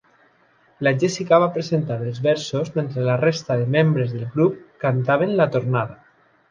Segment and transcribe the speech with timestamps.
[0.87, 5.51] La Jessica va presentar els versos mentre la resta de membres del grup cantaven la
[5.59, 6.05] tornada.